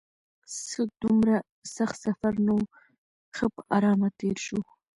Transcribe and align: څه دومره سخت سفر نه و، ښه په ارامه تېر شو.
څه 0.67 0.81
دومره 1.01 1.35
سخت 1.75 1.95
سفر 2.05 2.33
نه 2.45 2.53
و، 2.57 2.61
ښه 3.35 3.45
په 3.53 3.61
ارامه 3.75 4.09
تېر 4.19 4.37
شو. 4.45 4.59